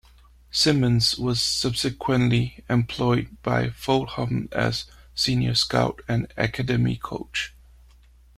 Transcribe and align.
Symons 0.49 1.15
was 1.19 1.39
subsequently 1.39 2.63
employed 2.67 3.37
by 3.43 3.69
Fulham 3.69 4.49
as 4.51 4.85
Senior 5.13 5.53
Scout 5.53 6.01
and 6.07 6.25
Academy 6.35 6.95
Coach. 6.95 7.53